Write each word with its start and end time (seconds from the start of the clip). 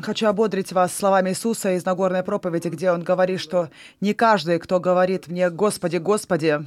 Хочу 0.00 0.26
ободрить 0.26 0.72
вас 0.72 0.94
словами 0.94 1.30
Иисуса 1.30 1.76
из 1.76 1.84
Нагорной 1.84 2.22
проповеди, 2.22 2.68
где 2.68 2.90
Он 2.90 3.02
говорит, 3.02 3.40
что 3.40 3.70
не 4.00 4.14
каждый, 4.14 4.58
кто 4.58 4.80
говорит 4.80 5.28
мне 5.28 5.50
«Господи, 5.50 5.98
Господи», 5.98 6.66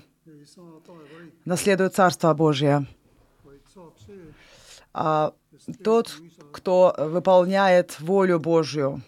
наследует 1.44 1.94
Царство 1.96 2.34
Божье, 2.34 2.88
see, 4.08 4.34
а 4.94 5.34
тот, 5.84 6.16
кто 6.52 6.96
выполняет 6.98 8.00
волю 8.00 8.40
Божью. 8.40 9.02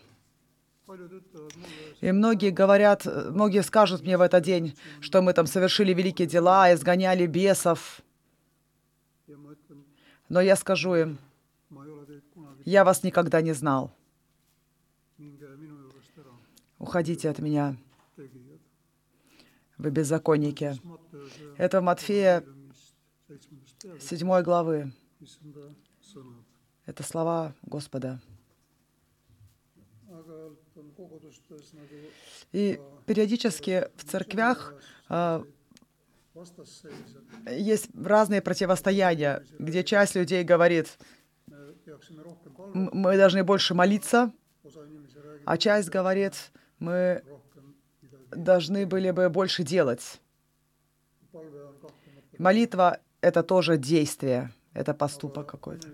И 2.02 2.12
многие 2.12 2.52
говорят, 2.52 3.05
многие 3.05 3.64
скажут 3.64 4.04
мне 4.04 4.18
в 4.18 4.21
этот 4.21 4.44
день, 4.44 4.78
что 5.02 5.21
мы 5.21 5.34
там 5.34 5.48
совершили 5.48 5.94
великие 5.94 6.28
дела, 6.28 6.73
изгоняли 6.73 7.25
бесов. 7.25 8.02
Но 10.30 10.41
я 10.41 10.55
скажу 10.55 10.96
им, 10.96 11.18
я 12.66 12.84
вас 12.84 13.04
никогда 13.04 13.41
не 13.41 13.54
знал. 13.54 13.91
Уходите 16.80 17.30
от 17.30 17.40
меня, 17.40 17.76
вы 19.77 19.90
беззаконники. 19.91 20.76
Это 21.58 21.81
Матфея 21.81 22.41
evangeeliumist 22.41 22.98
seitsmendast 23.27 23.76
peale, 23.84 24.00
7 24.00 24.41
главы. 24.44 24.91
Это 26.86 27.03
слова 27.03 27.53
Господа. 27.64 28.22
И 32.53 32.80
периодически 33.05 33.89
в 33.98 34.05
церквях 34.05 34.73
а, 35.09 35.44
есть 37.50 37.90
разные 37.96 38.41
противостояния, 38.41 39.44
где 39.59 39.84
часть 39.84 40.16
людей 40.16 40.44
говорит, 40.44 40.98
me 41.50 41.73
peaksime 41.86 42.22
rohkem 42.23 42.52
palve, 42.55 42.76
«М- 42.76 42.90
мы 42.94 43.18
должны 43.18 43.44
больше 43.44 43.73
молиться, 43.73 44.31
а 45.45 45.58
часть 45.58 45.89
говорит, 45.89 46.34
мы 46.80 47.23
должны 48.31 48.86
были 48.86 49.11
бы 49.11 49.30
больше 49.30 49.64
делать. 49.64 50.20
Молитва— 52.38 53.00
это 53.22 53.42
тоже 53.44 53.78
действие, 53.78 54.52
это 54.73 54.94
поступок 54.94 55.48
какой-то. 55.48 55.88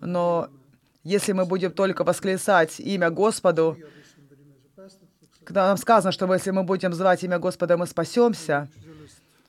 Но 0.00 0.48
если 1.02 1.32
мы 1.32 1.44
будем 1.46 1.72
только 1.72 2.04
восклицать 2.04 2.78
имя 2.80 3.10
Господу, 3.10 3.76
когда 5.44 5.66
нам 5.68 5.76
сказано, 5.76 6.12
что 6.12 6.32
если 6.32 6.50
мы 6.52 6.62
будем 6.64 6.92
звать 6.92 7.22
имя 7.24 7.38
Господа, 7.38 7.76
мы 7.76 7.86
спасемся, 7.86 8.68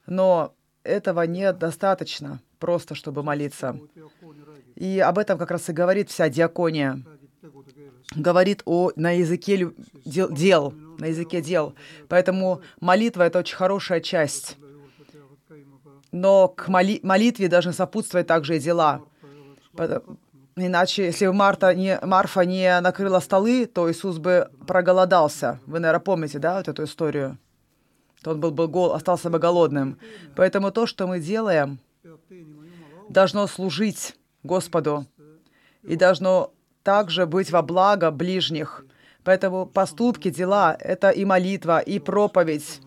но 0.08 0.54
этого 0.84 1.22
недостаточно 1.24 2.40
просто, 2.60 2.96
чтобы 2.96 3.24
молиться. 3.24 3.78
И 4.76 5.00
об 5.00 5.18
этом 5.18 5.38
как 5.38 5.52
раз 5.52 5.70
и 5.70 5.74
говорит 5.74 6.10
вся 6.10 6.30
диакония. 6.30 7.02
Говорит 8.16 8.62
о, 8.66 8.92
на 8.96 9.12
языке 9.12 9.72
дел, 10.06 10.32
дел, 10.32 10.74
на 11.00 11.08
языке 11.08 11.42
дел. 11.42 11.74
Поэтому 12.08 12.62
молитва— 12.80 13.24
это 13.24 13.40
очень 13.40 13.56
хорошая 13.56 14.00
часть. 14.00 14.58
Но 16.12 16.48
к 16.48 16.68
моли- 16.70 17.00
молитве 17.04 17.48
должны 17.50 17.74
сопутствовать 17.74 18.28
также 18.28 18.58
и 18.58 18.60
дела. 18.60 19.02
Иначе, 20.56 21.06
если 21.06 21.28
бы 21.28 21.34
Марта 21.34 21.76
не, 21.76 22.00
Марфа 22.02 22.46
не 22.46 22.80
накрыла 22.80 23.20
столы, 23.20 23.66
то 23.66 23.92
Иисус 23.92 24.20
бы 24.20 24.50
проголодался. 24.66 25.60
Вы, 25.66 25.80
наверное, 25.80 26.00
помните, 26.00 26.40
да, 26.40 26.58
вот 26.58 26.70
эту 26.70 26.86
историю? 26.86 27.38
То 28.26 28.32
он 28.32 28.40
был 28.40 28.50
бы 28.50 28.68
гол, 28.68 28.94
остался 28.94 29.30
бы 29.30 29.38
голодным. 29.38 30.00
Поэтому 30.36 30.72
то, 30.72 30.88
что 30.88 31.06
мы 31.06 31.20
делаем, 31.20 31.78
должно 33.08 33.46
служить 33.46 34.16
Господу 34.42 35.06
и 35.84 35.96
должно 35.96 36.52
также 36.82 37.28
быть 37.28 37.52
во 37.52 37.62
благо 37.62 38.10
ближних. 38.10 38.84
Поэтому 39.24 39.68
поступки, 39.68 40.32
дела— 40.32 40.76
это 40.80 41.12
и 41.12 41.24
молитва, 41.24 41.78
и 41.78 42.00
проповедь. 42.00 42.82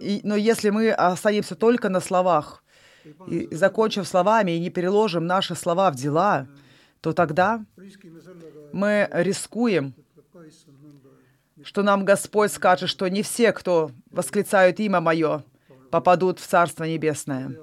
И, 0.00 0.20
но 0.24 0.36
если 0.36 0.70
мы 0.70 0.90
останемся 0.90 1.54
только 1.54 1.90
на 1.90 2.00
словах, 2.00 2.64
и 3.28 3.54
закончив 3.54 4.08
словами, 4.08 4.52
и 4.52 4.58
не 4.58 4.70
переложим 4.70 5.26
наши 5.26 5.54
слова 5.54 5.90
в 5.90 5.96
дела, 5.96 6.46
то 7.02 7.12
тогда 7.12 7.62
мы 8.72 9.06
рискуем, 9.12 9.94
что 11.64 11.82
нам 11.82 12.04
Господь 12.04 12.52
скажет, 12.52 12.88
что 12.88 13.08
не 13.08 13.22
все, 13.22 13.52
кто 13.52 13.90
восклицают 14.10 14.80
имя 14.80 15.00
Мое, 15.00 15.44
попадут 15.90 16.38
в 16.38 16.46
Царство 16.46 16.84
Небесное. 16.84 17.56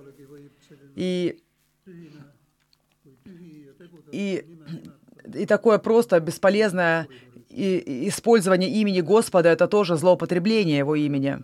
И, 0.95 1.39
и, 4.11 4.45
и 5.33 5.45
такое 5.45 5.77
просто 5.77 6.19
бесполезное 6.19 7.07
использование 7.49 8.69
имени 8.69 9.01
Господа— 9.01 9.49
это 9.51 9.67
тоже 9.67 9.95
злоупотребление 9.95 10.79
Его 10.79 10.95
имени. 10.95 11.39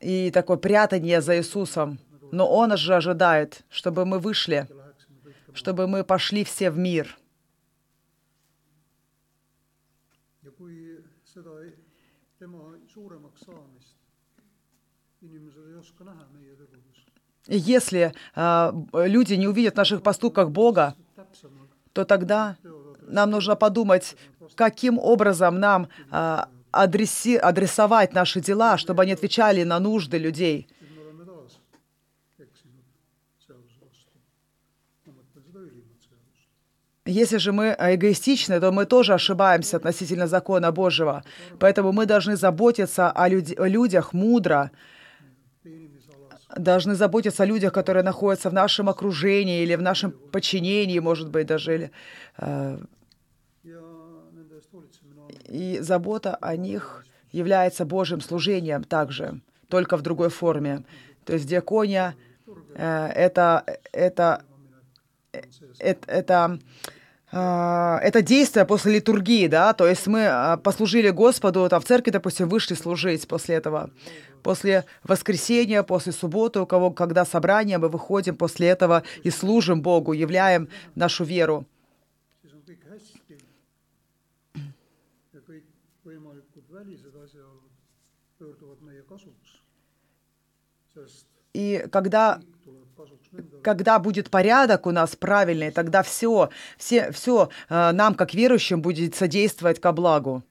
И 0.00 0.30
такое 0.30 0.56
прятание 0.56 1.20
за 1.20 1.38
Иисусом. 1.38 1.98
Но 2.30 2.48
Он 2.50 2.76
же 2.76 2.94
ожидает, 2.94 3.64
чтобы 3.70 4.04
мы 4.04 4.18
вышли, 4.18 4.68
чтобы 5.54 5.86
мы 5.86 6.04
пошли 6.04 6.44
все 6.44 6.70
в 6.70 6.78
мир. 6.78 7.18
Kui 10.58 10.98
seda, 11.24 11.50
tema 12.38 12.74
suuremaks 12.92 13.46
saamist 13.46 13.94
inimesed 15.22 15.70
ei 15.70 15.76
oska 15.78 16.04
näha 16.04 16.26
meie 16.34 16.54
tegudes, 16.56 16.98
если 17.48 18.12
а, 18.34 18.74
люди 18.92 19.34
не 19.34 19.48
увидят 19.48 19.74
в 19.74 19.76
наших 19.78 20.02
поступках 20.02 20.50
Бога, 20.50 20.94
то 21.92 22.04
тогда 22.04 22.56
нам 23.02 23.30
нужно 23.30 23.56
подумать, 23.56 24.16
каким 24.54 24.98
образом 24.98 25.58
нам 25.58 25.88
а, 26.10 26.48
адреси- 26.72 27.38
адресовать 27.38 28.12
наши 28.12 28.40
дела, 28.40 28.76
чтобы 28.76 29.02
они 29.02 29.12
отвечали 29.12 29.62
на 29.62 29.78
нужды 29.80 30.18
людей. 30.18 30.68
Если 37.08 37.38
же 37.38 37.52
мы 37.52 37.74
эгоистичны, 37.78 38.60
то 38.60 38.70
мы 38.70 38.84
тоже 38.84 39.14
ошибаемся 39.14 39.78
относительно 39.78 40.26
закона 40.26 40.72
Божьего. 40.72 41.24
Поэтому 41.58 41.90
мы 41.90 42.04
должны 42.04 42.36
заботиться 42.36 43.10
о, 43.10 43.28
люд- 43.28 43.58
о 43.58 43.66
людях 43.66 44.12
мудро, 44.12 44.70
должны 46.54 46.94
заботиться 46.94 47.44
о 47.44 47.46
людях, 47.46 47.72
которые 47.72 48.02
находятся 48.02 48.50
в 48.50 48.52
нашем 48.52 48.90
окружении 48.90 49.62
или 49.62 49.74
в 49.74 49.80
нашем 49.80 50.10
подчинении, 50.10 50.98
может 50.98 51.30
быть, 51.30 51.46
даже. 51.46 51.74
Или, 51.74 51.90
э, 52.36 52.78
и 55.48 55.78
забота 55.80 56.36
о 56.36 56.56
них 56.56 57.06
является 57.32 57.86
Божьим 57.86 58.20
служением 58.20 58.84
также, 58.84 59.40
только 59.68 59.96
в 59.96 60.02
другой 60.02 60.28
форме. 60.28 60.84
То 61.24 61.32
есть 61.32 61.46
диакония 61.46 62.14
э, 62.74 63.06
это, 63.14 63.64
это, 63.92 64.42
э, 65.32 65.40
это, 65.78 66.10
это, 66.10 66.44
а, 66.44 66.58
это 67.30 68.22
действие 68.22 68.64
после 68.64 68.94
литургии, 68.94 69.48
да, 69.48 69.74
то 69.74 69.86
есть 69.86 70.06
мы 70.06 70.26
а, 70.26 70.56
послужили 70.56 71.10
Господу, 71.10 71.68
там 71.68 71.80
в 71.80 71.84
церкви, 71.84 72.10
допустим, 72.10 72.48
вышли 72.48 72.74
служить 72.74 73.28
после 73.28 73.56
этого. 73.56 73.90
После 74.42 74.86
воскресенья, 75.04 75.82
после 75.82 76.12
субботы, 76.12 76.60
у 76.60 76.66
кого, 76.66 76.90
когда 76.90 77.26
собрание, 77.26 77.76
мы 77.76 77.88
выходим 77.88 78.34
после 78.34 78.68
этого 78.68 79.02
и 79.24 79.30
служим 79.30 79.82
Богу, 79.82 80.14
являем 80.14 80.68
нашу 80.94 81.24
веру. 81.24 81.66
И 91.52 91.84
когда 91.90 92.40
когда 93.62 93.98
будет 93.98 94.30
порядок 94.30 94.86
у 94.86 94.90
нас 94.90 95.16
правильный, 95.16 95.70
тогда 95.70 96.02
все, 96.02 96.50
все, 96.76 97.10
все 97.12 97.48
нам, 97.68 98.14
как 98.14 98.34
верующим, 98.34 98.82
будет 98.82 99.14
содействовать 99.14 99.80
ко 99.80 99.92
благу. 99.92 100.42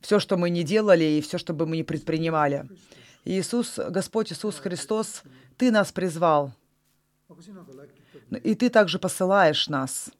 Все, 0.00 0.20
что 0.20 0.36
мы 0.36 0.50
не 0.50 0.62
делали, 0.62 1.04
и 1.04 1.20
все, 1.20 1.38
что 1.38 1.52
бы 1.54 1.66
мы 1.66 1.76
не 1.76 1.82
предпринимали. 1.82 2.68
Иисус, 3.24 3.78
Господь 3.78 4.32
Иисус 4.32 4.58
Христос, 4.58 5.22
Ты 5.56 5.72
нас 5.72 5.90
призвал, 5.92 6.52
и 8.42 8.54
Ты 8.54 8.70
также 8.70 8.98
посылаешь 8.98 9.68
нас. 9.68 10.10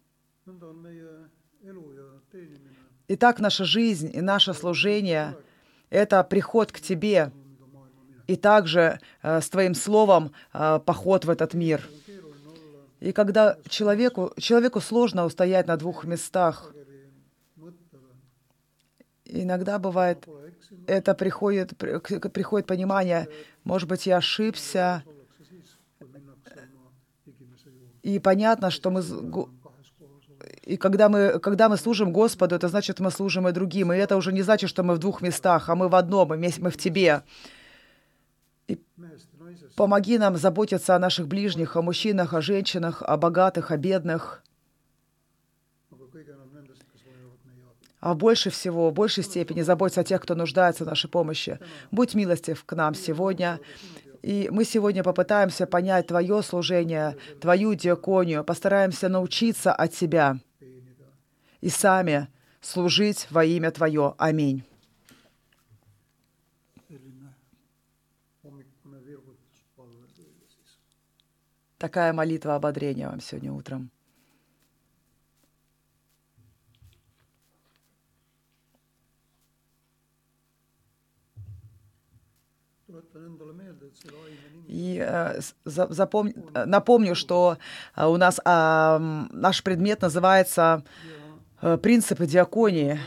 nõnda 0.48 0.72
on 0.72 0.80
meie 0.80 1.28
elu 1.68 1.84
ja 1.92 2.08
teenimine 2.32 2.72
И 3.08 3.16
так 3.16 3.40
наша 3.40 3.64
жизнь 3.64 4.10
и 4.12 4.20
наше 4.20 4.52
служение— 4.54 5.36
это 5.90 6.22
приход 6.24 6.72
к 6.72 6.80
Тебе. 6.80 7.32
И 8.28 8.36
также 8.36 9.00
э, 9.22 9.40
с 9.40 9.48
Твоим 9.48 9.74
Словом 9.74 10.32
э, 10.52 10.78
поход 10.84 11.24
в 11.24 11.30
этот 11.30 11.54
мир. 11.54 11.88
И 13.00 13.12
когда 13.12 13.56
человеку, 13.68 14.32
человеку 14.38 14.80
сложно 14.80 15.24
устоять 15.24 15.66
на 15.66 15.76
двух 15.76 16.04
местах, 16.04 16.72
Иногда 19.30 19.78
бывает, 19.78 20.26
это 20.86 21.14
приходит, 21.14 21.76
приходит 21.76 22.66
понимание, 22.66 23.28
может 23.62 23.86
быть, 23.86 24.06
я 24.06 24.16
ошибся, 24.16 25.04
и 28.02 28.18
понятно, 28.18 28.70
что 28.70 28.90
мы, 28.90 29.02
и 30.62 30.78
когда 30.78 31.10
мы, 31.10 31.38
когда 31.40 31.68
мы 31.68 31.76
служим 31.76 32.10
Господу, 32.10 32.54
это 32.54 32.68
значит, 32.68 33.00
мы 33.00 33.10
служим 33.10 33.46
и 33.46 33.52
другим, 33.52 33.92
и 33.92 33.98
это 33.98 34.16
уже 34.16 34.32
не 34.32 34.40
значит, 34.40 34.70
что 34.70 34.82
мы 34.82 34.94
в 34.94 34.98
двух 34.98 35.20
местах, 35.20 35.68
а 35.68 35.74
мы 35.74 35.88
в 35.88 35.94
одном, 35.94 36.28
мы 36.28 36.70
в 36.70 36.78
Тебе. 36.78 37.22
Помоги 39.76 40.18
нам 40.18 40.36
заботиться 40.36 40.94
о 40.94 40.98
наших 40.98 41.28
ближних, 41.28 41.76
о 41.76 41.82
мужчинах, 41.82 42.34
о 42.34 42.40
женщинах, 42.40 43.02
о 43.02 43.16
богатых, 43.16 43.70
о 43.70 43.76
бедных, 43.76 44.42
а 48.00 48.14
больше 48.14 48.50
всего, 48.50 48.90
в 48.90 48.94
большей 48.94 49.24
степени 49.24 49.62
заботиться 49.62 50.02
о 50.02 50.04
тех, 50.04 50.20
кто 50.22 50.34
нуждается 50.34 50.84
в 50.84 50.86
нашей 50.86 51.10
помощи. 51.10 51.58
Будь 51.90 52.14
милостив 52.14 52.64
к 52.64 52.72
нам 52.74 52.94
сегодня. 52.94 53.60
И 54.22 54.48
мы 54.50 54.64
сегодня 54.64 55.02
попытаемся 55.02 55.66
понять 55.66 56.08
Твое 56.08 56.42
служение, 56.42 57.16
Твою 57.40 57.74
диаконию, 57.74 58.44
постараемся 58.44 59.08
научиться 59.08 59.72
от 59.72 59.92
Тебя 59.92 60.38
и 61.60 61.68
сами 61.68 62.28
служить 62.60 63.26
во 63.30 63.44
имя 63.44 63.70
Твое. 63.70 64.14
Аминь. 64.18 64.64
Такая 71.78 72.12
молитва 72.12 72.56
ободрения 72.56 73.08
вам 73.08 73.20
сегодня 73.20 73.52
утром. 73.52 73.90
И 84.66 84.98
э, 84.98 85.40
э, 85.66 86.64
напомню, 86.66 87.14
что 87.14 87.58
э, 87.96 88.06
у 88.06 88.16
нас 88.16 88.40
м, 88.44 89.28
наш 89.32 89.62
предмет 89.62 90.02
называется 90.02 90.82
э, 91.60 91.76
«Принципы 91.78 92.26
диаконии». 92.26 92.98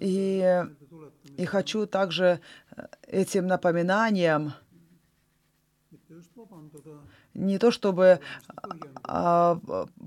И, 0.00 0.64
tuletamine 0.90 1.36
и 1.36 1.44
хочу 1.44 1.86
также 1.86 2.40
э, 2.67 2.67
этим 3.06 3.46
напоминанием 3.46 4.52
не 7.34 7.58
то 7.58 7.70
чтобы 7.70 8.20
а, 9.04 9.56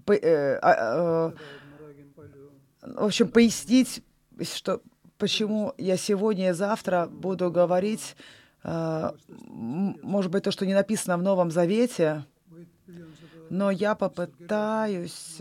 по- 0.06 0.14
э, 0.14 0.60
а, 0.62 1.32
э, 1.34 2.92
в 2.96 3.04
общем, 3.06 3.30
пояснить, 3.30 4.04
что 4.42 4.82
почему 5.18 5.74
я 5.78 5.98
сегодня 5.98 6.50
и 6.50 6.54
завтра 6.54 7.08
буду 7.08 7.52
говорить, 7.52 8.16
м- 8.64 9.98
может 10.02 10.32
быть, 10.32 10.44
то, 10.44 10.52
что 10.52 10.66
не 10.66 10.74
написано 10.74 11.18
в 11.18 11.24
Новом 11.24 11.52
Завете, 11.52 12.26
но 13.50 13.70
я 13.72 13.96
попытаюсь 13.96 15.38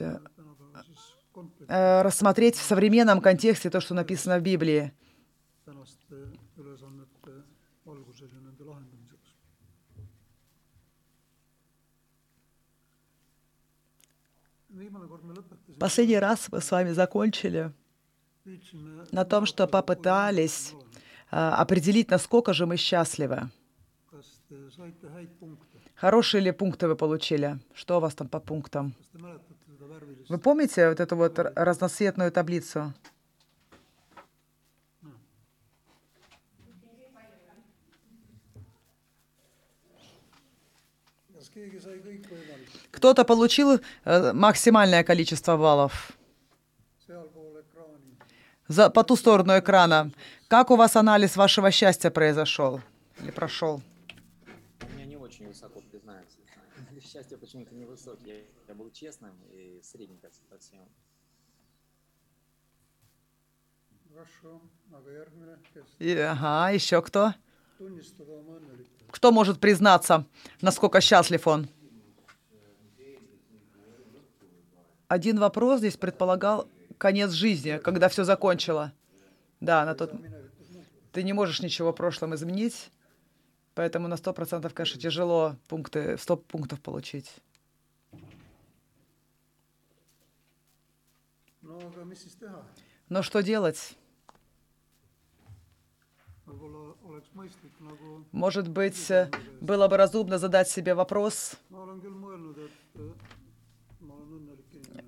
рассмотреть 1.68 2.56
в 2.56 2.62
современном 2.62 3.20
контексте 3.20 3.70
то, 3.70 3.80
что 3.80 3.94
написано 3.94 4.38
в 4.38 4.42
Библии. 4.42 4.92
Последний 15.78 16.18
раз 16.18 16.48
мы 16.50 16.60
с 16.60 16.70
вами 16.70 16.90
закончили 16.90 17.72
на 19.12 19.24
том, 19.24 19.46
что 19.46 19.66
попытались 19.66 20.74
э, 21.30 21.36
определить, 21.36 22.10
насколько 22.10 22.52
же 22.52 22.66
мы 22.66 22.76
счастливы. 22.76 23.50
Хорошие 25.94 26.40
ли 26.40 26.52
пункты 26.52 26.88
вы 26.88 26.96
получили? 26.96 27.58
Что 27.74 27.98
у 27.98 28.00
вас 28.00 28.14
там 28.14 28.28
по 28.28 28.40
пунктам? 28.40 28.94
Вы 30.28 30.38
помните 30.38 30.88
вот 30.88 31.00
эту 31.00 31.16
вот 31.16 31.38
разноцветную 31.38 32.32
таблицу? 32.32 32.94
Кто-то 43.00 43.24
получил 43.24 43.80
э, 44.04 44.32
максимальное 44.34 45.02
количество 45.04 45.56
баллов 45.56 46.12
за, 48.68 48.90
по 48.90 49.02
ту 49.04 49.16
сторону 49.16 49.58
экрана. 49.58 50.12
Как 50.48 50.70
у 50.70 50.76
вас 50.76 50.96
анализ 50.96 51.36
вашего 51.36 51.70
счастья 51.70 52.10
произошел 52.10 52.82
или 53.22 53.30
прошел? 53.30 53.80
У 54.82 54.92
меня 54.96 55.06
не 55.06 55.16
очень 55.16 55.48
высоко, 55.48 55.80
признаюсь. 55.90 56.36
Счастье 57.10 57.38
почему-то 57.38 57.74
невысокий. 57.74 58.44
Я 58.68 58.74
был 58.74 58.90
честным 58.90 59.32
и 59.50 59.80
средненько 59.82 60.28
järgmine, 65.08 65.56
kes 65.72 65.86
И, 65.98 66.18
ага, 66.18 66.70
еще 66.74 67.00
кто? 67.00 67.32
Кто 69.10 69.32
может 69.32 69.58
признаться, 69.58 70.26
насколько 70.60 71.00
счастлив 71.00 71.46
он? 71.46 71.68
Один 75.10 75.40
вопрос 75.40 75.80
здесь 75.80 75.96
предполагал 75.96 76.68
конец 76.96 77.32
жизни, 77.32 77.78
когда 77.78 78.08
все 78.08 78.22
закончило. 78.22 78.92
Да, 79.58 79.84
на 79.84 79.96
тот... 79.96 80.12
Ты 81.10 81.24
не 81.24 81.32
можешь 81.32 81.60
ничего 81.62 81.90
в 81.90 81.96
прошлом 81.96 82.36
изменить, 82.36 82.92
поэтому 83.74 84.06
на 84.06 84.16
сто 84.16 84.32
процентов, 84.32 84.72
конечно, 84.72 85.00
тяжело 85.00 85.56
пункты, 85.66 86.16
100 86.16 86.36
пунктов 86.36 86.80
получить. 86.80 87.28
teha, 92.40 92.62
Но 93.08 93.22
что 93.22 93.42
делать? 93.42 93.96
Может 98.30 98.68
быть, 98.68 99.10
э, 99.10 99.28
было 99.60 99.88
бы 99.88 99.96
разумно 99.96 100.38
задать 100.38 100.68
себе 100.68 100.94
вопрос. 100.94 101.56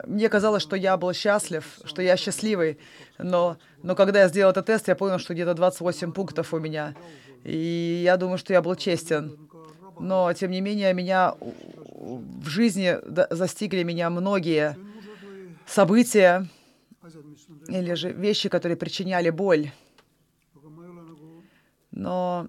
Мне 0.06 0.28
казалось, 0.28 0.62
что 0.62 0.76
я 0.76 0.96
был 0.96 1.12
счастлив, 1.12 1.64
что 1.84 2.02
я 2.02 2.16
счастливый, 2.16 2.78
но, 3.18 3.56
но 3.82 3.94
когда 3.94 4.20
я 4.22 4.28
сделал 4.28 4.50
этот 4.50 4.66
тест, 4.66 4.88
я 4.88 4.96
понял, 4.96 5.18
что 5.18 5.34
где-то 5.34 5.54
28 5.54 6.12
пунктов 6.12 6.52
у 6.54 6.58
меня. 6.58 6.94
И 7.44 8.02
я 8.04 8.16
думаю, 8.16 8.38
что 8.38 8.52
я 8.52 8.62
был 8.62 8.74
честен. 8.76 9.38
Но, 9.98 10.32
тем 10.32 10.50
не 10.50 10.60
менее, 10.60 10.94
меня 10.94 11.34
в 11.40 12.48
жизни 12.48 12.98
застигли 13.30 13.82
меня 13.82 14.10
многие 14.10 14.76
события 15.66 16.48
или 17.68 17.94
же 17.94 18.12
вещи, 18.12 18.48
которые 18.48 18.76
причиняли 18.76 19.30
боль. 19.30 19.70
Но 21.90 22.48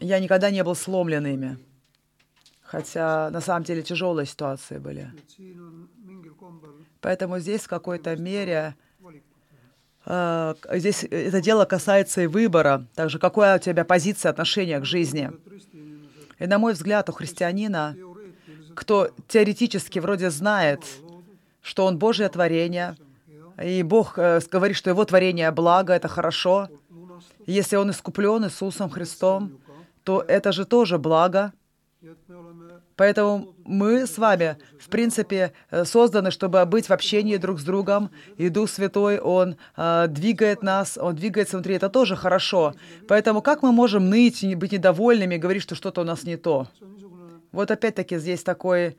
я 0.00 0.18
никогда 0.18 0.50
не 0.50 0.64
был 0.64 0.74
сломлен 0.74 1.26
ими. 1.26 1.58
Хотя 2.66 3.30
на 3.30 3.40
самом 3.40 3.64
деле 3.64 3.82
тяжелые 3.82 4.26
ситуации 4.26 4.78
были. 4.78 5.12
Поэтому 7.00 7.38
здесь 7.38 7.62
в 7.62 7.68
какой-то 7.68 8.16
мере 8.16 8.74
э, 10.04 10.54
здесь 10.72 11.04
это 11.04 11.40
дело 11.40 11.64
касается 11.64 12.22
и 12.22 12.26
выбора, 12.26 12.86
также 12.94 13.18
какая 13.18 13.56
у 13.56 13.60
тебя 13.60 13.84
позиция 13.84 14.30
отношения 14.30 14.80
к 14.80 14.84
жизни. 14.84 15.30
И 16.38 16.46
на 16.46 16.58
мой 16.58 16.72
взгляд, 16.72 17.08
у 17.08 17.12
христианина, 17.12 17.96
кто 18.74 19.10
теоретически 19.28 20.00
вроде 20.00 20.30
знает, 20.30 20.84
что 21.62 21.86
он 21.86 21.98
Божье 21.98 22.28
творение, 22.28 22.96
и 23.62 23.82
Бог 23.82 24.18
э, 24.18 24.40
говорит, 24.50 24.76
что 24.76 24.90
его 24.90 25.04
творение 25.04 25.50
благо, 25.50 25.92
это 25.92 26.08
хорошо. 26.08 26.68
Если 27.46 27.76
он 27.76 27.90
искуплен 27.90 28.44
Иисусом 28.44 28.90
Христом, 28.90 29.58
то 30.04 30.22
это 30.26 30.52
же 30.52 30.66
тоже 30.66 30.98
благо. 30.98 31.52
Поэтому 32.96 33.54
мы 33.64 34.06
с 34.06 34.16
вами, 34.16 34.56
в 34.80 34.88
принципе, 34.88 35.52
э, 35.70 35.84
созданы, 35.84 36.30
чтобы 36.30 36.64
быть 36.64 36.88
в 36.88 36.92
общении 36.92 37.36
друг 37.36 37.60
с 37.60 37.64
другом. 37.64 38.10
И 38.38 38.48
Дух 38.48 38.70
Святой, 38.70 39.18
Он 39.18 39.56
э, 39.76 40.06
двигает 40.08 40.62
нас, 40.62 40.96
Он 40.96 41.14
двигается 41.14 41.56
внутри. 41.56 41.74
Это 41.74 41.90
тоже 41.90 42.16
хорошо. 42.16 42.74
Поэтому 43.06 43.42
как 43.42 43.62
мы 43.62 43.72
можем 43.72 44.08
ныть, 44.08 44.42
быть 44.56 44.72
недовольными, 44.72 45.36
говорить, 45.36 45.62
что 45.62 45.74
что-то 45.74 46.00
у 46.00 46.04
нас 46.04 46.24
не 46.24 46.36
то? 46.36 46.68
Вот 47.52 47.70
опять-таки 47.70 48.18
здесь 48.18 48.42
такой, 48.42 48.96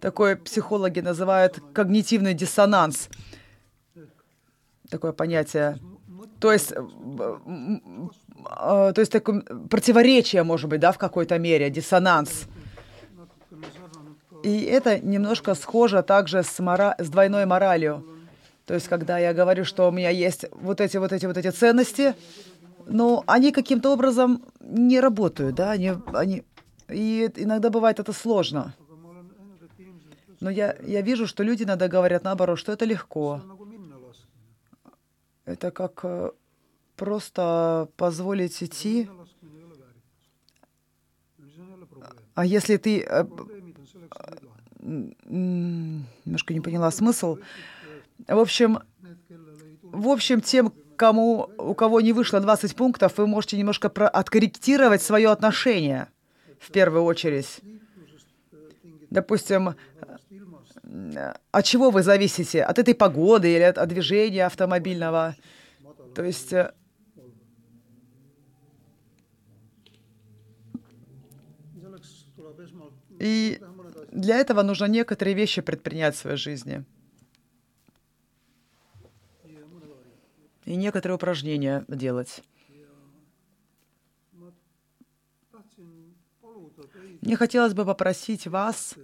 такой 0.00 0.36
психологи 0.36 1.00
называют 1.00 1.58
когнитивный 1.74 2.32
диссонанс. 2.32 3.10
Такое 4.88 5.12
понятие. 5.12 5.78
То 6.40 6.50
есть, 6.50 6.72
э, 6.72 6.76
э, 6.76 8.92
то 8.94 8.96
есть 8.96 9.12
такое 9.12 9.42
противоречие, 9.68 10.44
может 10.44 10.70
быть, 10.70 10.80
да, 10.80 10.92
в 10.92 10.98
какой-то 10.98 11.38
мере, 11.38 11.68
диссонанс. 11.68 12.46
И 14.48 14.62
это 14.62 14.98
немножко 14.98 15.54
схоже 15.54 16.02
также 16.02 16.42
с, 16.42 16.58
мора... 16.58 16.96
с 16.98 17.10
двойной 17.10 17.44
моралью. 17.44 18.02
То 18.64 18.72
есть, 18.72 18.88
когда 18.88 19.18
я 19.18 19.34
говорю, 19.34 19.66
что 19.66 19.86
у 19.86 19.90
меня 19.90 20.08
есть 20.08 20.46
вот 20.52 20.80
эти, 20.80 20.96
вот 20.96 21.12
эти, 21.12 21.26
вот 21.26 21.36
эти 21.36 21.50
ценности, 21.50 22.14
но 22.86 23.24
они 23.26 23.52
каким-то 23.52 23.92
образом 23.92 24.42
не 24.60 25.00
работают, 25.00 25.54
да, 25.54 25.72
они, 25.72 25.92
они... 26.14 26.44
И 26.88 27.30
иногда 27.36 27.68
бывает 27.68 28.00
это 28.00 28.14
сложно. 28.14 28.74
Но 30.40 30.48
я, 30.48 30.74
я 30.82 31.02
вижу, 31.02 31.26
что 31.26 31.42
люди 31.42 31.64
иногда 31.64 31.86
говорят 31.88 32.24
наоборот, 32.24 32.58
что 32.58 32.72
это 32.72 32.86
легко. 32.86 33.42
Это 35.44 35.70
как 35.70 36.00
э, 36.04 36.30
просто 36.96 37.88
позволить 37.96 38.62
идти. 38.62 39.10
А 42.34 42.46
если 42.46 42.78
ты... 42.78 43.06
немножко 44.80 46.54
не 46.54 46.60
поняла 46.60 46.90
смысл. 46.90 47.38
В 48.26 48.38
общем, 48.38 48.80
в 49.82 50.08
общем, 50.08 50.40
тем, 50.40 50.72
кому, 50.96 51.50
у 51.58 51.74
кого 51.74 52.00
не 52.00 52.12
вышло 52.12 52.40
20 52.40 52.74
пунктов, 52.76 53.18
вы 53.18 53.26
можете 53.26 53.56
немножко 53.56 53.88
про- 53.88 54.08
откорректировать 54.08 55.02
свое 55.02 55.30
отношение 55.30 56.08
в 56.58 56.70
первую 56.70 57.04
очередь. 57.04 57.60
Допустим, 59.10 59.74
э, 60.82 61.34
от 61.50 61.64
чего 61.64 61.90
вы 61.90 62.02
зависите? 62.02 62.62
От 62.62 62.78
этой 62.78 62.94
погоды 62.94 63.54
или 63.54 63.62
от, 63.62 63.78
от 63.78 63.88
движения 63.88 64.44
автомобильного? 64.46 65.34
То 66.14 66.24
есть 66.24 66.52
э, 66.52 66.72
и. 73.20 73.58
Для 74.10 74.36
этого 74.36 74.62
нужно 74.62 74.86
некоторые 74.86 75.34
вещи 75.34 75.60
предпринять 75.60 76.14
в 76.14 76.18
своей 76.18 76.36
жизни 76.36 76.84
и 80.64 80.76
некоторые 80.76 81.16
упражнения 81.16 81.84
делать. 81.88 82.42
Мне 87.22 87.36
хотелось 87.36 87.74
бы 87.74 87.84
попросить 87.84 88.46
вас, 88.46 88.94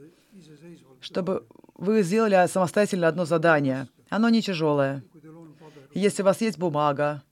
чтобы 1.01 1.47
вы 1.75 2.03
сделали 2.03 2.47
самостоятельно 2.47 3.09
одно 3.09 3.25
задание. 3.25 3.89
Оно 4.11 4.29
не 4.29 4.43
тяжелое. 4.43 5.03
Если 5.95 6.23
у 6.23 6.25
вас 6.25 6.41
есть 6.41 6.59
бумага, 6.59 7.23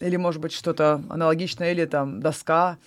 или, 0.00 0.16
может 0.16 0.40
быть, 0.40 0.52
что-то 0.52 1.02
аналогичное, 1.08 1.72
или 1.72 1.84
там 1.86 2.20
доска, 2.20 2.78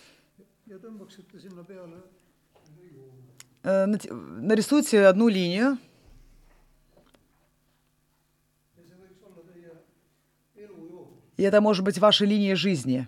нарисуйте 3.64 5.06
одну 5.06 5.28
линию, 5.28 5.78
и 11.38 11.44
это 11.44 11.62
может 11.62 11.84
быть 11.84 11.98
ваша 12.00 12.26
линия 12.26 12.56
жизни. 12.56 13.08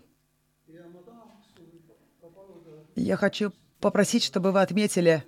Я 2.95 3.17
хочу 3.17 3.51
попросить, 3.79 4.23
чтобы 4.23 4.51
вы 4.51 4.61
отметили 4.61 5.25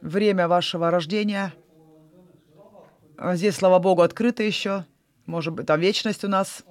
время 0.00 0.48
вашего 0.48 0.90
рождения. 0.90 1.54
А 3.16 3.36
Здесь, 3.36 3.56
слава 3.56 3.78
Богу, 3.78 4.02
открыто 4.02 4.42
еще. 4.42 4.84
Может 5.26 5.54
быть, 5.54 5.66
там 5.66 5.80
вечность 5.80 6.24
у 6.24 6.28
нас. 6.28 6.64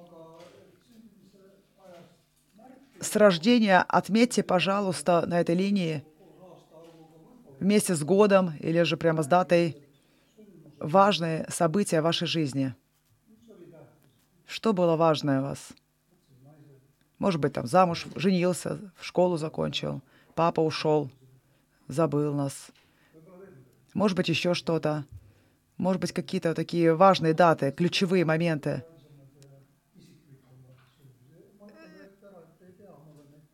С 3.00 3.16
рождения 3.16 3.84
отметьте, 3.88 4.42
пожалуйста, 4.42 5.24
на 5.26 5.40
этой 5.40 5.56
линии 5.56 6.04
вместе 7.62 7.94
с 7.94 8.02
годом 8.02 8.52
или 8.58 8.82
же 8.82 8.96
прямо 8.96 9.22
с 9.22 9.26
датой 9.26 9.76
важные 10.78 11.46
события 11.48 12.00
вашей 12.00 12.26
жизни. 12.26 12.74
Что 14.46 14.72
было 14.72 14.96
важное 14.96 15.40
у 15.40 15.44
вас? 15.44 15.68
Может 17.18 17.40
быть, 17.40 17.52
там 17.52 17.66
замуж, 17.66 18.06
женился, 18.16 18.78
в 18.96 19.04
школу 19.04 19.36
закончил, 19.36 20.02
папа 20.34 20.60
ушел, 20.60 21.08
забыл 21.86 22.34
нас. 22.34 22.70
Может 23.94 24.16
быть, 24.16 24.28
еще 24.28 24.54
что-то. 24.54 25.04
Может 25.76 26.00
быть, 26.00 26.12
какие-то 26.12 26.54
такие 26.54 26.94
важные 26.94 27.32
даты, 27.32 27.70
ключевые 27.70 28.24
моменты. 28.24 28.84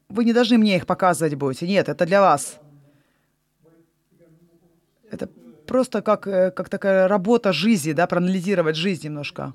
Вы 0.09 0.25
не 0.25 0.33
должны 0.33 0.57
мне 0.57 0.77
их 0.77 0.87
показывать 0.87 1.35
будете. 1.35 1.69
Нет, 1.69 1.89
это 1.89 2.07
для 2.07 2.23
вас. 2.23 2.59
Это 5.11 5.29
просто 5.67 6.03
как, 6.03 6.27
э, 6.27 6.51
как 6.51 6.69
такая 6.69 7.09
работа 7.09 7.53
жизни, 7.53 7.93
да, 7.93 8.07
проанализировать 8.07 8.77
жизнь 8.77 9.07
немножко. 9.07 9.55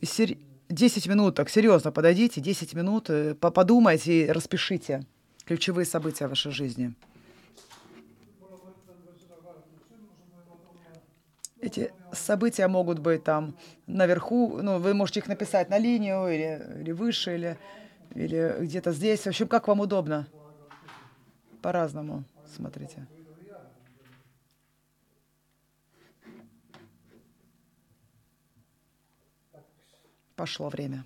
И 0.00 0.06
сер- 0.06 0.36
10 0.68 1.06
минут, 1.06 1.34
так 1.36 1.48
серьезно 1.48 1.92
подойдите, 1.92 2.40
10 2.40 2.74
минут, 2.74 3.10
э, 3.10 3.34
по- 3.34 3.50
подумайте 3.50 4.26
и 4.26 4.28
распишите 4.28 5.04
ключевые 5.44 5.86
события 5.86 6.26
вашей 6.26 6.52
жизни. 6.52 6.94
Эти 11.60 11.92
события 12.12 12.68
могут 12.68 12.98
быть 12.98 13.24
там 13.24 13.54
наверху, 13.86 14.58
ну, 14.62 14.78
вы 14.78 14.94
можете 14.94 15.20
их 15.20 15.28
написать 15.28 15.70
на 15.70 15.78
линию 15.78 16.28
или, 16.28 16.80
или 16.82 16.92
выше, 16.92 17.34
или, 17.34 17.58
или 18.14 18.56
где-то 18.60 18.92
здесь. 18.92 19.22
В 19.22 19.28
общем, 19.28 19.48
как 19.48 19.66
вам 19.66 19.80
удобно. 19.80 20.28
По-разному. 21.62 22.24
Смотрите. 22.46 23.06
Пошло 30.36 30.68
время. 30.68 31.04